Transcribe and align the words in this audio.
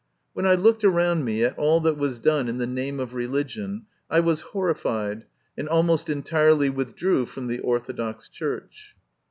When 0.33 0.47
I 0.47 0.55
looked 0.55 0.83
around 0.83 1.25
me 1.25 1.43
at 1.43 1.55
all 1.59 1.79
that 1.81 1.95
was 1.95 2.19
done 2.19 2.47
in 2.47 2.57
the 2.57 2.65
name 2.65 2.99
of 2.99 3.13
religion, 3.13 3.85
I 4.09 4.19
was 4.19 4.41
horrified, 4.41 5.25
and 5.55 5.69
almost 5.69 6.09
entirely 6.09 6.71
withdrew 6.71 7.27
from 7.27 7.45
the 7.45 7.59
Orthodox 7.59 8.27
Church. 8.27 8.95